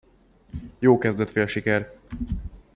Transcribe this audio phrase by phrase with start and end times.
[0.79, 1.95] Jó kezdet fél siker.